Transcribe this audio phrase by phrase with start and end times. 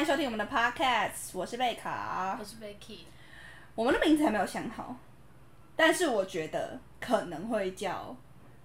[0.00, 2.44] 迎收听我们的 podcast，我是贝卡我。
[2.44, 3.00] 是 Becky，
[3.74, 4.96] 我们的名字还没有想好，
[5.76, 8.16] 但是我觉得可能会叫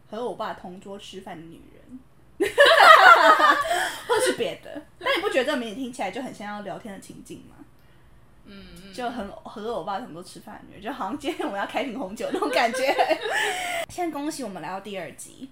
[0.10, 2.00] 和我爸同桌吃饭的女人，
[4.08, 4.82] 或是别的。
[4.98, 7.58] 但你不觉得这个名字听起来就很像要聊天的情境吗？
[8.46, 12.96] 嗯嗯，就很和我爸同桌吃饭的女人，就好像今天我们要开瓶红酒那种感觉。
[13.92, 15.52] 现在恭喜我们来到第二集。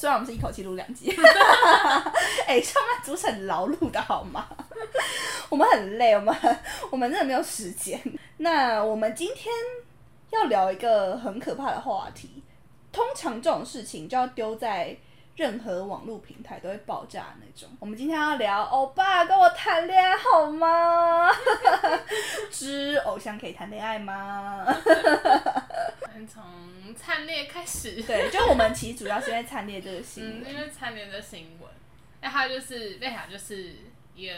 [0.00, 1.14] 虽然我们是一口气录两集，
[2.48, 4.46] 哎、上班族是很劳碌的好吗？
[5.50, 6.34] 我们很累，我们
[6.90, 8.00] 我们真的没有时间。
[8.38, 9.52] 那我们今天
[10.30, 12.42] 要聊一个很可怕的话题，
[12.90, 14.96] 通常这种事情就要丢在
[15.36, 17.68] 任何网络平台都会爆炸那种。
[17.78, 21.30] 我们今天要聊欧巴跟我谈恋爱好吗？
[22.50, 24.64] 之偶像可以谈恋爱吗？
[26.12, 26.42] 先从
[26.96, 30.54] 灿烈开始， 对，就我们其实主要是因为灿烈这个新嗯，闻。
[30.54, 31.70] 因为灿烈的新闻，
[32.20, 33.74] 那他就是贝卡就是
[34.14, 34.34] 一个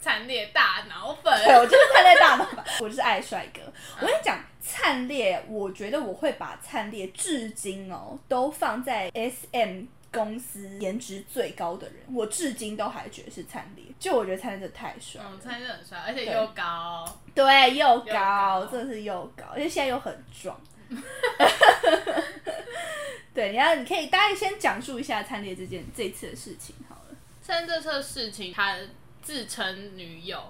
[0.00, 3.60] 灿烈大脑粉，对，我就是灿烈大脑粉， 我就是爱帅哥。
[4.00, 13.84] 我跟你讲，灿烈，我觉得我会把灿烈至今哦都放在 S M 公司颜值最高的人，我至今都还觉得是灿烈。
[13.98, 20.58] 就我觉得灿烈真的太帅了，嗯，灿烈很帅，而且又高，对，又高真的是又高，而且现在又很壮。
[23.32, 27.16] 对，你要你可以大概先讲述一下灿烈这件这次的事情好了。
[27.40, 28.76] 现在这次事情，他
[29.22, 30.42] 自称女友，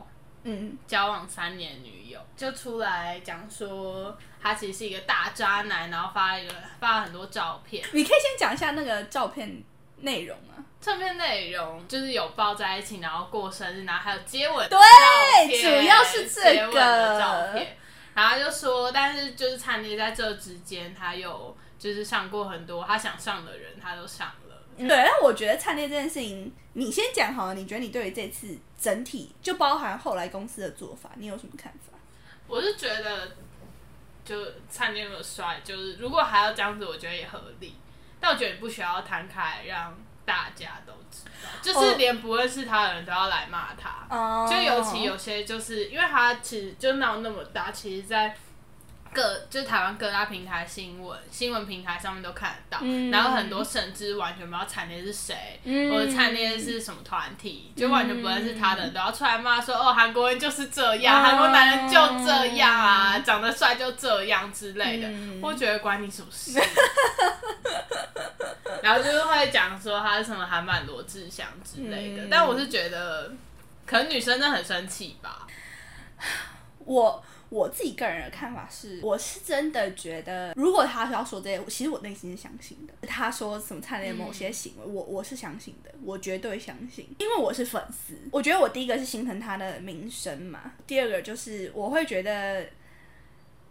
[0.45, 9.63] 嗯，交往三年女友，就出来讲说他其实是一个大渣男，然后发一个发了很多照片，你可以先讲一下那个照片
[9.99, 10.57] 内容啊。
[10.81, 14.85] 照片内容就是有抱在一起，然后过生日，然后还有接吻的对照
[15.47, 17.77] 片主要是这个照片。
[18.21, 24.63] 然后就说，但是就是灿烈在这之间，他有就是上过很多他想上的人，他都上了。
[24.77, 27.55] 对，那我觉得灿烈这件事情，你先讲好了。
[27.55, 31.97] 你觉得你对于这次整体，就包含后来公司的做法，你有什么看法？
[32.47, 33.33] 我是觉得，
[34.23, 34.37] 就
[34.69, 37.75] 灿烈那么帅，就是如果还要这样子，我觉得也合理。
[38.21, 39.97] 但我觉得你不需要摊开让
[40.31, 44.07] 大家都知道，就是连不认识他的人都要来骂他。
[44.15, 44.49] 哦。
[44.49, 48.37] 就尤其有些就是因为他其实就闹那么大，其实，在
[49.13, 53.11] 各就是台湾各大平台新闻新闻平台上面都看得到，嗯。
[53.11, 55.91] 然后很多甚至完全不知道惨烈是谁，嗯。
[55.91, 65.41] 或者惨烈是什么团体，就完全不认识他的人都要出来骂说哦韩国人就是这样，嗯韩国男人就这样啊，长得帅就这样之类的，嗯。
[65.43, 66.53] 我觉得关你什么事？
[68.83, 73.33] 然后就是会讲说他是什么韩版罗志祥之类的，嗯但我是觉得
[73.87, 75.47] 可能女生真的很生气吧。
[76.85, 83.07] 我我自己个人的看法是，我是真的觉得，如果他是要说这些，其实我内心是相信的。
[83.07, 88.15] 他说什么灿烈某些行为，我我是相信的，我绝对相信，因为我是粉丝。
[88.33, 92.67] 我觉得我第一个是心疼他的名声嘛，第二个就是我会觉得。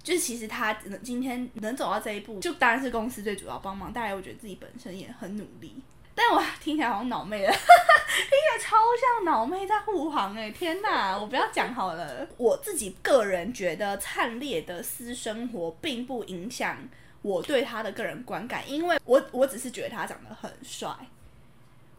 [0.02, 5.82] 就是其实他能今天能走到这一步，就当然是公司最主要帮忙，当然我觉得自己本身也很努力。
[6.16, 11.18] 但我听起来好像脑妹了， 听起来超像脑妹在护航哎、天哪！
[11.18, 12.28] 我不要讲好了。
[12.36, 16.78] 我自己个人觉得灿烈的私生活并不影响
[17.22, 20.90] 我对他的个人观感，因为我我只是觉得他长得很帅，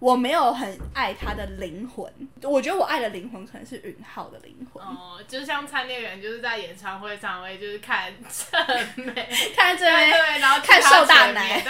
[0.01, 2.11] 我没有很爱他的灵魂。
[2.43, 4.83] 我觉得我爱的灵魂可能是允浩的灵魂。
[4.83, 9.13] 哦，就像灿烈人就是在演唱会上会就是看正妹，
[9.55, 11.61] 看这对边对，然后看他瘦大奶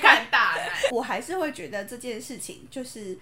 [0.00, 0.70] 看大奶。
[0.92, 3.18] 我还是会觉得这件事情就是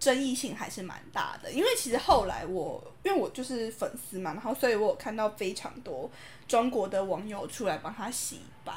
[0.00, 6.10] 争议性还是蛮大的，因为其实后来我因为我就是粉丝嘛，然后所以我有看到非常多
[6.48, 8.72] 中国的网友出来帮他洗白，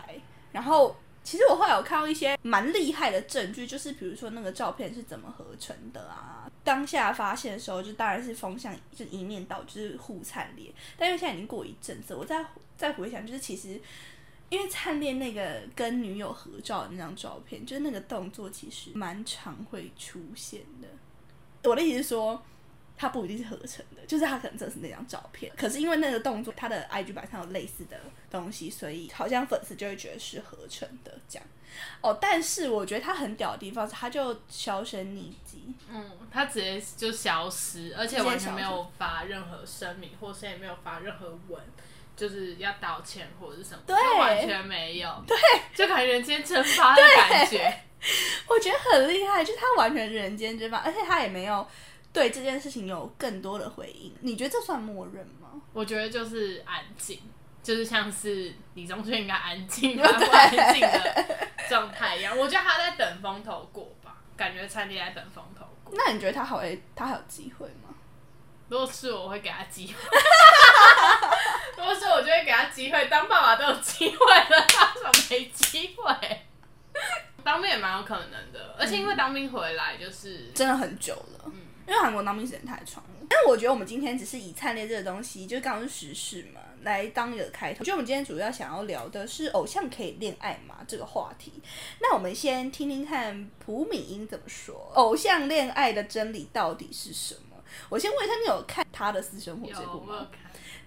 [0.52, 0.96] 然后。
[1.28, 6.50] 其实我后来有看到一些蛮厉害的证据，就是比如说那个照片是怎么合成的啊。
[6.64, 10.74] 当下发现的时候，就当然是风向就一面倒，就是互灿烈。
[10.98, 12.46] 但因为现在已经过一阵子，我再
[12.78, 13.78] 再回想，就是其实
[14.48, 20.88] 因为灿烈那个跟女友合照的那张照片，就是那个动作其实蛮常会出现的。
[21.70, 22.42] 我的意思是说，
[22.98, 25.52] 它不一定是合成的，就是他可能真的是那张照片。
[25.56, 28.00] 可是因为那个动作，他的 IG 版上有类似的
[28.32, 31.48] 东西，所以好像粉丝就会觉得是合成的这样。
[32.02, 35.76] 哦，但是我觉得他很屌的地方是，他就销声匿迹。
[35.90, 41.62] 嗯，他直接就消失，而且完全没有发任何声明，或是也没有发任何文，
[42.16, 45.38] 就是要道歉或者是什么，对就完全没有，对，
[45.76, 47.82] 就感觉人间蒸发的感觉。
[48.48, 51.68] 我觉得很厉害，就是他完全人间蒸发，而且他也没有
[52.14, 54.16] 对这件事情有更多的回应。
[54.22, 55.62] 你觉得这算默认吗？
[55.74, 57.20] 我觉得就是安静，
[57.62, 61.26] 就是像是李宗盛应该安静， 他不安静的
[61.70, 62.38] 状态一样。
[62.38, 65.94] 我觉得他在等风头过吧，感觉灿烈在等风头过。
[65.96, 67.94] 那你觉得他还会他还有机会吗？
[68.70, 69.94] 如果是我，我会给他机会。
[71.78, 73.08] 如果是我，就会给他机会。
[73.08, 76.42] 当爸爸都有机会了，他怎么没机会？
[77.44, 81.47] 当兵也蛮有可能的，而且因为当兵回来就是真的很久了，
[81.88, 83.10] 因为韩国当兵时间太长了。
[83.30, 87.80] 但我觉得我们今天只是以灿烈这个东西，就是刚刚是时事嘛，来当一个开头。
[87.80, 91.54] 我觉得我们今天主要想要聊的是偶像可以恋爱吗这个话题。
[92.00, 97.58] 那我们先听听看朴敏英怎么说，偶像恋爱的真理到底是什么？
[97.90, 100.28] 我先问一下，你有看他的私生活节目吗？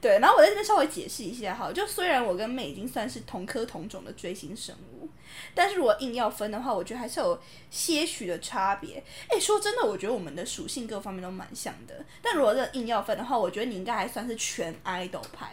[0.00, 5.06] 对，然后我在这边稍微解释一下哈，就虽然我跟妹已经算是同科同种的追星生物，
[5.54, 7.38] 但是如果硬要分的话，我觉得还是有
[7.70, 9.04] 些许的差别。
[9.28, 11.94] 哎，说真的，我觉得我们的属性各方面都蛮像的。
[12.22, 15.52] 但如果这硬要分的话，我觉得你应该还算是全 idol 派。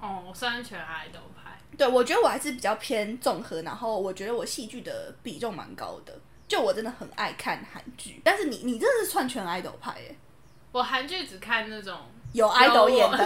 [0.00, 1.56] 哦，我算全 idol 派。
[1.76, 6.18] 对，我觉得我还是比较偏综合，然后我觉得我戏剧的比重蛮高的。
[6.48, 10.16] 就我真的很爱看韩剧，但是你你真的是算全 idol 派耶。
[10.72, 11.96] 我韩剧只看那种。
[12.32, 13.18] 有 idol 演的，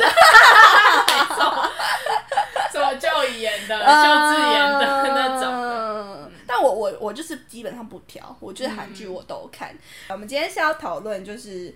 [2.73, 3.85] 什么就演的、秀
[4.31, 6.31] 智演的那种。
[6.47, 9.77] 但我我我就是基本上不挑，我觉得韩剧我都看。
[10.09, 11.75] 我们今天是要讨论，就是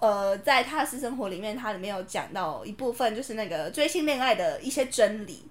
[0.00, 5.48] 呃，在他私生活里面，它里面有讲到一部分，就是那个追星恋爱的一些真理。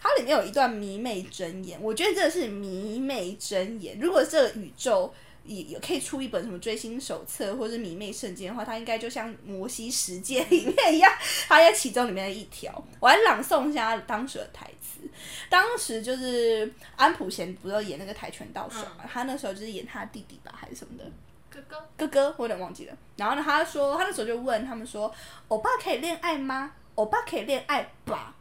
[0.00, 3.98] 它里面有一段迷妹真言，我觉得这是迷妹真言。
[4.00, 5.14] 如果这个宇宙。
[5.48, 11.10] 也也可以出一本什么追星手册或者迷妹圣经的话，它应该就像摩西十诫里面一样，
[11.48, 12.72] 它在其中里面的一条。
[13.00, 15.00] 我来朗诵一下当时的台词。
[15.48, 21.04] 当时就是安普贤不是演那个跆拳道手嘛，他那时候就是演他弟弟吧，还是什么的
[21.50, 22.96] 哥哥哥哥，我有点忘记了。
[23.16, 25.12] 然后呢，他说他那时候就问他们说
[25.48, 26.72] ：“欧巴可以恋爱吗？
[26.94, 28.34] 欧巴可以恋爱吧？”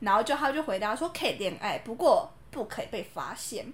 [0.00, 3.72] 然后就他就回答说：“可以恋爱，不过不可以被发现。”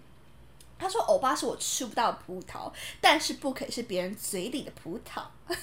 [0.79, 2.71] 他说：“欧巴是我吃不到葡萄，
[3.01, 5.23] 但是不可以是别人嘴里的葡萄。”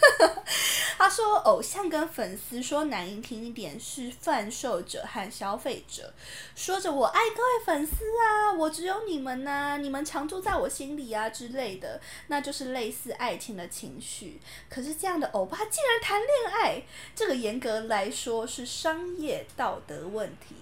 [0.97, 6.13] 他说：“偶像跟粉丝说难听一点是贩售者和消费者，
[6.55, 14.39] 说着我爱各位粉丝啊，我只有你们呐，你们常住在我心里啊之类的，那就是类似爱情的情绪。
[14.69, 16.83] 可是这样的欧巴竟然谈恋爱，
[17.13, 20.55] 这个严格来说是商业道德问题。”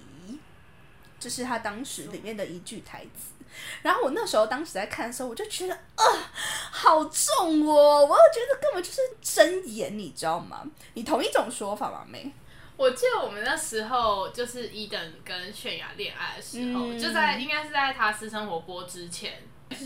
[1.20, 3.41] 这是他当时里面的一句台词。
[3.82, 6.04] 然后我那时候当时在看的时候，我就觉得啊，
[6.72, 8.06] 好重哦！
[8.06, 10.64] 我又觉得根本就是真眼，你知道吗？
[10.94, 12.06] 你同一种说法吗？
[12.08, 12.32] 妹？
[12.78, 19.34] 我记得我们那时候就是伊登跟泫雅恋爱的时候，就在应该是在他私生活播之前。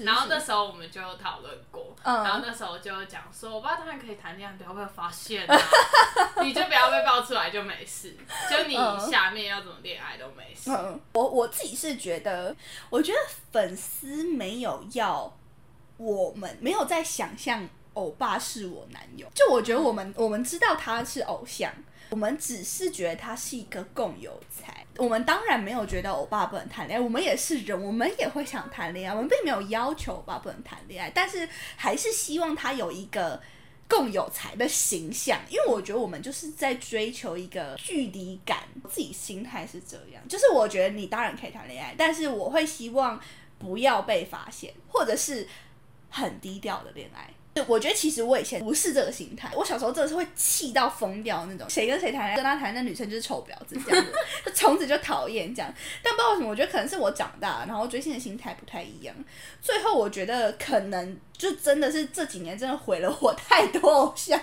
[0.03, 5.57] 然后那时候我们就讨论过，然后那时候就讲说，我爸当然可以谈恋爱，不要被发现啊，
[6.43, 8.15] 你就不要被爆出来就没事，
[8.49, 8.75] 就你
[9.11, 10.69] 下面要怎么恋爱都没事。
[11.13, 12.55] 我我自己是觉得，
[12.89, 13.19] 我觉得
[13.51, 15.31] 粉丝没有要
[15.97, 21.71] 我们没有在想象欧巴是我男友，就我觉得我们我们知道他是偶像。
[22.11, 33.41] 我们只是觉得他是一个共有才，我们当然没有觉得欧巴不能谈恋爱，我们也是人，我们也会想谈恋爱，我们并没有要求欧巴不能谈恋爱，但是还是希望他有一个
[33.87, 38.59] 共有才的形象，因为我觉得我们就是在追求一个距离感，
[38.89, 43.19] 自己心态是这样，就是我觉得你当然可以谈恋爱，但是我会希望
[43.59, 45.47] 不要被发现，或者是
[46.09, 47.29] 很低调的恋爱。
[47.67, 55.73] 我觉得其实我以前不是这个心态，我小时候真的是会气到疯掉那种，谁跟谁谈恋爱，跟他谈那女生就是丑婊子这样子，从此就讨厌这样。
[56.03, 59.15] 但不知道为什么，我觉得可能是我长大，然后追星的心态不太一样。
[59.61, 64.37] 最后我觉得可能就真的是这几年真的毁了我太多偶像，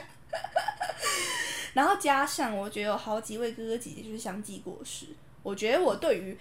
[1.75, 5.07] 然后加上我觉得有好几位哥哥姐姐就是相继过世，
[5.42, 6.38] 我觉得我对于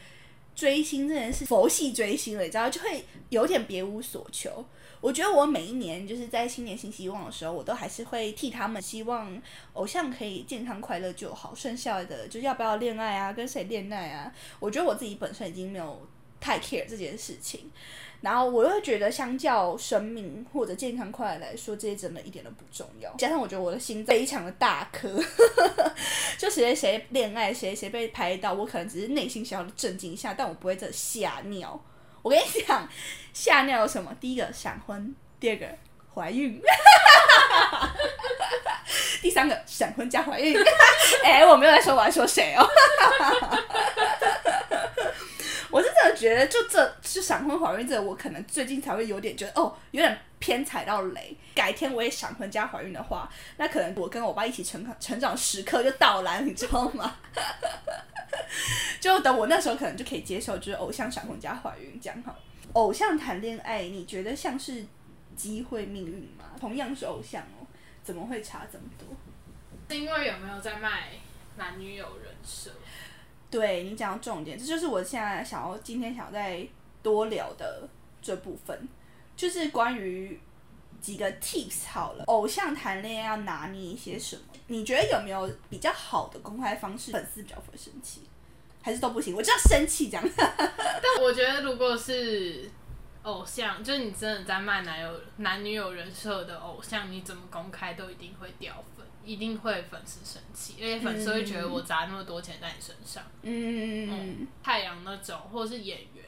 [0.55, 4.65] 追星这件事，佛系追星了，你知道，就会有点别无所求。
[5.01, 9.41] 我觉得我每一年就是在新年新希望的时候，我都还是会替他们希望
[9.73, 11.53] 偶像可以健康快乐就好。
[11.55, 14.31] 剩下的就要不要恋爱啊，跟谁恋爱啊？
[14.59, 16.07] 我觉得我自己本身已经没有
[16.39, 17.71] 太 care 这件事情。
[18.21, 23.11] 然后我又觉得，相较生命或者健康快乐来说，这些真的一点都不重要。
[23.17, 25.19] 加上我觉得我的心非常的大颗，
[26.37, 31.83] 就谁谁恋爱，谁谁被拍到，我可能只是内心小小的震惊一下，但我不会这吓尿。
[32.21, 32.87] 我跟你讲，
[33.33, 34.15] 吓尿有什么？
[34.19, 35.65] 第一个闪婚，第二个
[36.13, 36.61] 怀孕，
[39.21, 40.57] 第三个闪婚加怀孕。
[41.23, 42.67] 哎，我没有在说，我在说谁哦？
[45.69, 51.37] 我是真的觉得，就这是闪婚怀孕这，我可能最近才会有点觉得，哦，有点偏踩到雷。
[51.55, 57.15] 改天我也闪婚加怀孕的话，那可能我跟我爸一起成成长时刻就到来，你知道吗？
[59.01, 62.33] 就等我那时候可能就可以接受，就是偶像闪婚加怀孕这样哈。
[62.73, 64.85] 偶像谈恋爱，你觉得像是
[65.35, 66.45] 机会命运吗？
[66.59, 67.67] 同样是偶像哦，
[68.03, 69.07] 怎么会差这么多？
[69.89, 71.09] 是因为有没有在卖
[71.57, 72.71] 男女友人设？
[73.49, 76.65] 对你讲到重点，这就是我现在想要今天想要再
[77.01, 77.89] 多聊的
[78.21, 78.87] 这部分，
[79.35, 80.39] 就是关于
[81.01, 84.43] 几个 tips 好了，偶像谈恋爱要拿捏一些什么？
[84.67, 88.21] 你觉得有没有比较好的公开方式，粉丝比较会生气，
[88.81, 89.35] 还是都不行？
[89.35, 90.23] 我就要生气这样。
[90.37, 92.69] 但我觉得如果是
[93.23, 103.23] 偶像，就是你真的在卖男友男女友人设的偶像，你怎么公开都一定会掉粉，一定会粉丝生气，因为粉丝会觉得我砸那么多钱在你身上。
[103.43, 106.25] 嗯，太阳那种，或者是演员，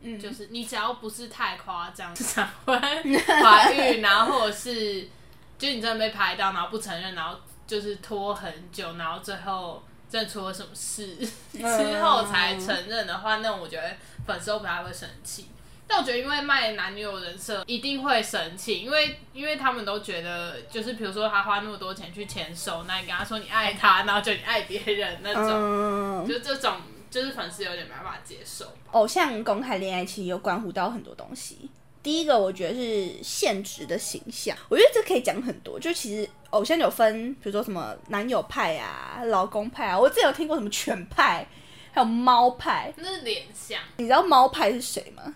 [0.00, 5.08] 嗯就是你只要不是太夸张，闪婚、怀孕，然后或者是
[5.56, 11.16] 就你真的被拍到，然后不承认，然后就是拖很久，然后最后真的出了什么事
[11.52, 13.90] 之后才承认的话，那我觉得
[14.26, 15.46] 粉丝都不太会生气。
[15.88, 28.66] 但我觉得，因为卖男女友人设一定会生气，因为因为他们都觉得，就是比如说他花那么多钱去牵手，那你跟他说你爱他，然后就你爱别人那种，嗯，就这种就是粉丝有点没办法接受。
[28.90, 31.70] 偶像公开恋爱其实有关乎到很多东西。
[32.06, 35.76] 第一个，我觉得是现实的形象，我觉得这可以讲很多。
[35.76, 41.44] 就其实偶像有分，比如说什么男友派啊、老公派啊，我之前有听过什么犬派，
[41.90, 42.94] 还有猫派。
[42.96, 45.34] 那是脸像，你知道猫派是谁吗？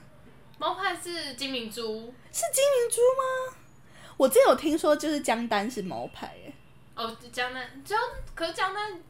[0.59, 1.83] 猫派是金明珠
[2.31, 3.57] 是金明珠吗？
[4.17, 6.53] 我之前有听说，就是江丹是猫派，哎，
[6.95, 7.99] 哦，江丹江
[8.33, 9.03] 可是江南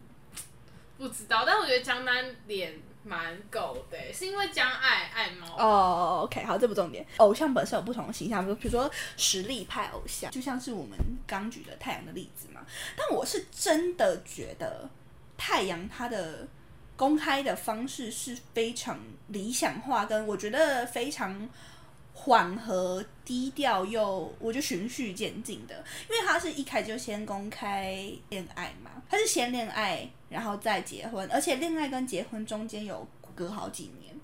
[1.01, 5.57] 不知道，但我觉得江南脸蛮狗的，是因为江爱爱猫。
[5.57, 7.07] 哦，OK，好，这不重点。
[7.17, 12.61] 偶像本身有不同的形象，比如比如说实力派偶像，就像是我们刚举的太阳的例子嘛。
[12.95, 14.91] 但我是真的觉得
[15.39, 16.47] 太阳它的
[16.99, 21.49] 公开的方式是非常理想化，跟我觉得非常
[22.13, 34.15] 缓和、低调又我觉得循序渐进的，因为他是一开始就先公开恋爱嘛，他是先恋爱然后再结婚，而且恋爱跟结婚中间有隔好几年。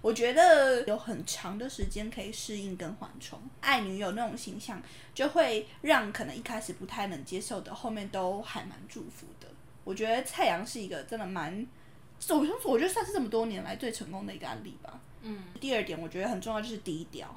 [0.00, 4.82] 我觉得有很长的时间可以适应跟缓冲，爱女友那种形象，
[5.14, 9.48] 就会让可能一开始不太能接受的，后面都还蛮祝福的。
[9.82, 11.66] 我觉得蔡阳是一个真的蛮，
[12.28, 15.00] 我我觉得算是这么多年来最成功的一个案例吧。
[15.26, 17.28] 嗯，第二点，我觉得很重要就是低调。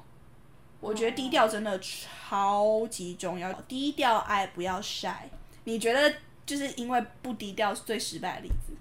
[0.80, 5.28] 我觉得低调真的超级重要，低调爱不要晒。
[5.64, 6.14] 你觉得
[6.46, 8.72] 就是因为不低调是最失败的例子？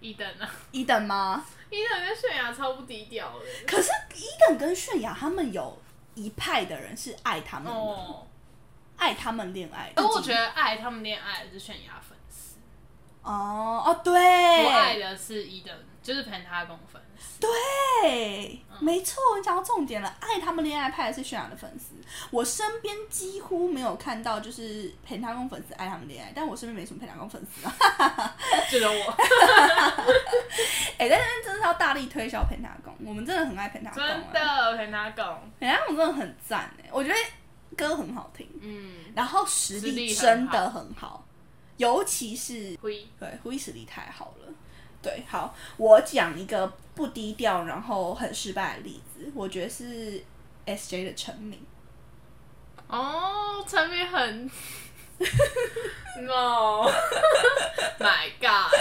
[0.00, 1.46] 一等啊，一等吗？
[1.70, 3.46] 一等跟泫雅超不低调的。
[3.66, 5.78] 可是一等跟泫雅他们有
[6.14, 8.26] 一派的人是爱他们的，哦，
[8.96, 9.92] 爱他们恋爱的。
[9.96, 12.16] 但我觉得爱他们恋爱的是泫雅粉
[13.26, 14.12] 丝，哦对，
[14.64, 17.40] 我爱的是伊登，就是陪他共粉丝。
[17.40, 20.14] 对，没错，你讲到重点了。
[20.20, 21.94] 爱他们恋爱派的是泫雅的粉丝，
[22.30, 27.74] 我身边几乎没有看到就是陪他公粉丝爱他们恋爱，但我身边没什么陪他公粉丝啊。
[28.70, 29.10] 只有我，
[30.98, 35.24] 哎、在那边真的是要大力推销陪他公，我们真的很爱陪他公、真啊，的陪他共。
[35.60, 37.16] 陪他公真的很赞哎，我觉得
[37.76, 41.26] 歌很好听，嗯，然后实实力真的很好，
[41.76, 44.46] 尤其是灰对，呼吁实力太好了。
[45.02, 50.22] 对，好，我讲一个不低调然后很失败的例子，我觉得是
[50.64, 51.64] S J 的陈敏。
[52.88, 54.50] 哦，陈明很，
[56.22, 58.72] no，My God，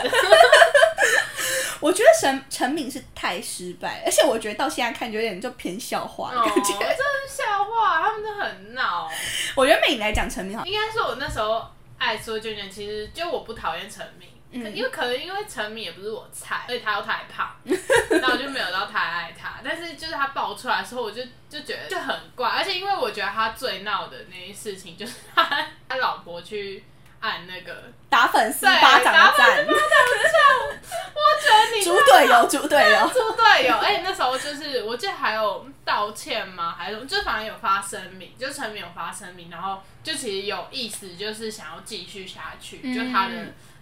[1.80, 6.74] 我觉得陈陈敏是太失败，而且我觉得到现在看就有点就偏笑话的哦，感觉。
[6.80, 9.10] 这是笑话，他们都很闹。
[9.56, 11.66] 我觉得美来讲陈敏好，应该是我那时候
[11.98, 19.60] 爱说娟娟，其实就我不讨厌陈明，可因为可能因为陈明也不是我菜，所以他又太胖， 那我就没有到太爱他。
[19.64, 26.84] 但是就是他爆出来的时候，我就就觉得就很怪，而且因为我觉得他最闹的那些事情，就是他 他老婆去
[27.26, 33.08] 按那个，打粉丝对巴掌打粉赞，我觉得你猪队友，猪队友。
[33.08, 36.76] 猪队友，而且那时候就是我记得还有道歉吗？
[36.78, 43.34] 还是就反正有发声明，就陈明有发声明，然后就其实有意思，就是想要继续下去，嗯就他的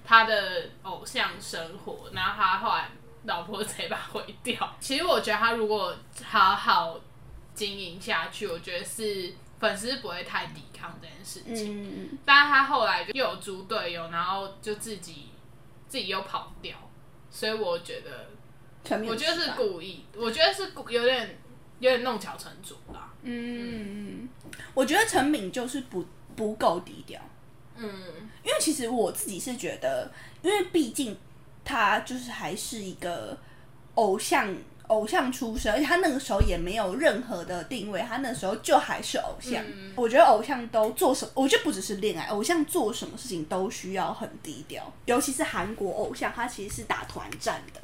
[0.05, 2.89] 他的偶像生活，然后他后来
[3.25, 4.75] 老婆直接把毁掉。
[4.79, 5.95] 其实我觉得他如果
[6.29, 6.99] 好好
[7.53, 9.33] 经营下去，我觉得是
[9.63, 12.11] 粉丝不会太抵抗这件事情。
[12.11, 15.29] 嗯，但是他后来就又有猪队友，然后就自己
[15.87, 16.77] 自己又跑掉，
[17.31, 18.27] 所以我觉得
[19.07, 21.39] 我觉得是故意，我觉得是故有点
[21.79, 23.09] 有点弄巧成拙啦。
[23.21, 24.27] 嗯，
[24.73, 26.05] 我觉得陈敏就是不
[26.35, 27.21] 不够低调，
[27.77, 27.89] 嗯，
[28.43, 31.17] 因为其实我自己是觉得，因为毕竟
[31.63, 33.37] 他就是还是一个
[33.95, 34.53] 偶像
[34.93, 39.63] 偶像出身，而且他那个时候也没有任何的定位，他那时候就还是偶像。
[39.95, 47.81] 我觉得偶像都做什么，我觉得不只是恋爱，偶像做什么事情都需要很低调，尤其是韩国偶像，他其实是打团战的。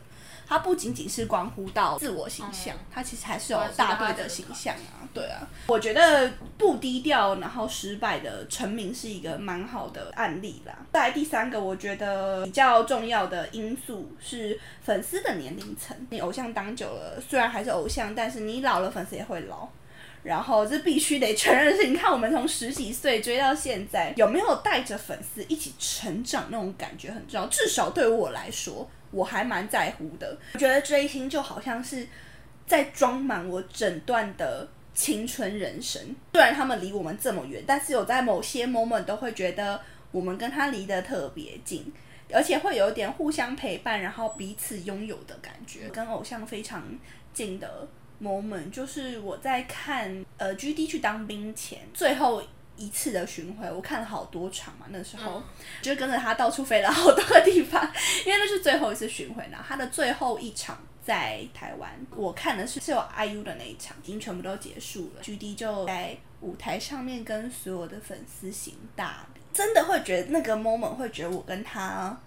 [0.50, 5.48] 它不仅仅是关乎到自我形象，它其实还是有大队的形象啊，对啊。
[5.68, 10.76] 我觉得不低调然后失败的成名是一个蛮好的案例啦。
[10.92, 15.96] 再来第三个，我觉得比较重要的因素是粉丝的年龄层。
[16.10, 19.70] 你偶像当久了，虽然还是偶像，但是你老了，粉丝也会老。
[20.24, 27.46] 然后这必须得承认的是，你看我们从十几岁追到现在，有没有带着粉丝一起成长那种感觉很重要。
[27.48, 28.90] 至少对我来说。
[29.12, 32.08] 我还蛮在乎的，我觉得追星就好像是
[32.66, 36.02] 在装满我整段的青春人生。
[36.34, 41.92] 虽然他们离我们这么远，但是有在某些 moment 都会觉得我们跟他离得特别近，
[42.32, 45.90] 而且会有一点互相陪伴，然后彼此拥有的感觉。
[45.90, 46.84] 跟偶像非常
[47.34, 47.88] 近的
[48.22, 52.44] moment 就是我在看呃 G D 去当兵前最后。
[52.80, 55.44] 一次的巡回，我看了好多场嘛，那时候
[55.82, 57.84] 就跟着他到处飞了好多个地方，
[58.26, 59.58] 因为那是最后一次巡回呢。
[59.68, 65.22] 他的最后一场在台湾，我看的是是有 IU 的那一场，已经全部都结束了。
[65.22, 72.18] G D 就在舞台上面跟所有的粉丝行大礼，真的会觉得那个 moment 会觉得我跟他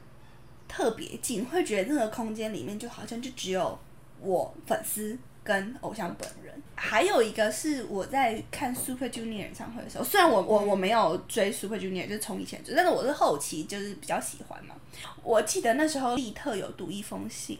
[0.68, 3.78] 特别近，会觉得那个空间里面就好像就只有
[4.20, 5.18] 我粉丝。
[5.44, 14.74] 跟偶像本人，还有一个是我在看 Super Junior 演唱会的时候，虽然我我我没有追 Super Junior，就是从以前追，但是我是后期就是比较喜欢嘛。
[15.22, 17.58] 我记得那时候利特有读一封信，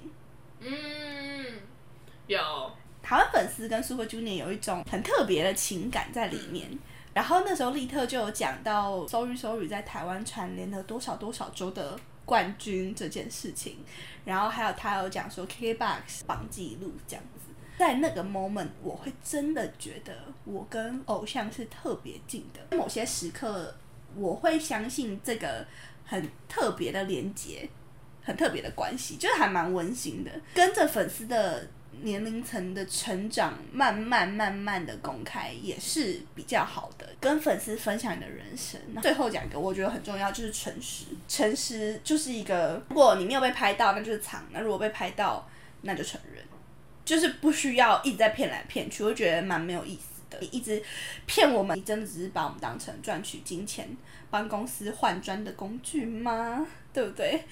[0.61, 0.71] 嗯，
[2.29, 2.39] 有
[3.03, 6.69] 台湾粉丝跟 Super Junior 有一种很特别的情感在里面。
[7.13, 13.79] 然后那时候利特就有讲到 Sorry Sorry 在台湾蝉联了多少多少周的冠军这件事情，
[14.25, 17.25] 然后还有他有讲说 KBox 榜记录这样。
[17.79, 20.13] 在那个 moment，我会真的觉得
[20.45, 22.77] 我跟偶像是特别近的。
[22.77, 23.75] 某些时刻，
[24.15, 25.67] 我会相信这个
[26.05, 27.69] 很特别的连接，
[28.23, 30.31] 很特别的关系，就是还蛮温馨的。
[30.55, 31.67] 跟着粉丝的
[32.03, 37.09] 年龄层的成长，慢慢慢慢的公开，也是比较好的。
[37.21, 38.81] 跟粉丝分享你的人生。
[39.01, 41.07] 最后讲一个，我觉得很重要，就是诚实。
[41.29, 45.49] 诚实就是一个，如果你没有被拍到，那就是藏；那如果被拍到，
[45.83, 46.43] 那就承认。
[47.05, 50.39] 就是不需要一直在骗来骗去，我觉得蛮没有意思的。
[50.41, 50.83] 你一直
[51.27, 53.89] 骗我们，你真的只是把我们当成赚取金钱、
[54.31, 56.67] 帮公司换砖的工具吗？
[56.93, 57.43] 对不对？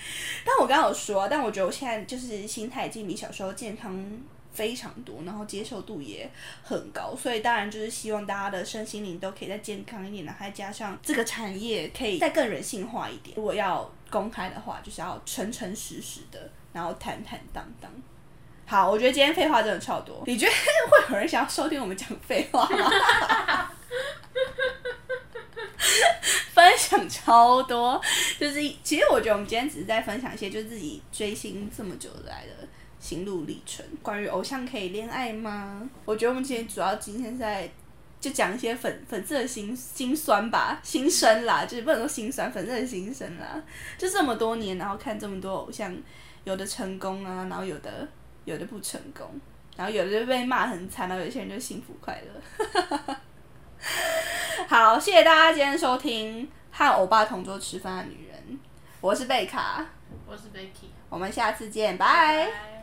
[0.45, 4.05] 但我刚刚有说，但我觉得我现在就是心态已经比小时候健康
[4.53, 6.31] 非常多，然后接受度也
[6.63, 13.35] 很高，所以当然就是希望大家的身心灵都可以再健康一点，然后再加上这个产业可以再更人性化一点。
[13.37, 17.91] 如果要公开的话，就是要诚诚实实的，然后坦坦荡荡。
[18.71, 20.23] 好，我觉得今天废话真的超多。
[20.29, 22.89] 你觉得会有人想要收听我们讲废话吗？
[26.55, 28.01] 分享超多，
[28.39, 32.69] 就是其实我觉得我们今天只是在分享一些，就是自己追星这么久来的
[33.01, 33.85] 心路历程。
[34.03, 35.91] 关于偶像可以恋爱吗？
[36.05, 37.69] 我觉得我们今天主要今天在
[38.21, 43.61] 就讲一些粉粉色的心心酸吧，心声啦，就是不能说心酸，粉色的心声啦。
[43.99, 45.93] 就这么多年，然后看这么多偶像，
[46.45, 48.07] 有的成功啊，然后有的。
[48.51, 49.41] 有的不成功，
[49.77, 53.17] 然后有的就被骂很惨，然后有些人就幸福快乐。
[54.67, 58.59] 好，谢谢大家今天收听和欧巴同桌吃饭的女人，
[59.01, 59.87] 我是贝卡，
[60.27, 60.71] 我是贝
[61.09, 62.80] 我们下次见，拜。